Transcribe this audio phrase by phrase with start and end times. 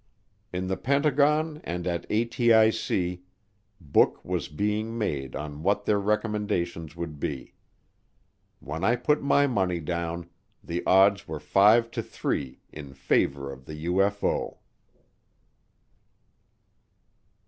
[0.51, 3.21] In the Pentagon and at ATIC
[3.79, 7.53] book was being made on what their recommendations would be.
[8.59, 10.27] When I put my money down,
[10.63, 14.57] the odds were 5 to 3 in favor of the UFO.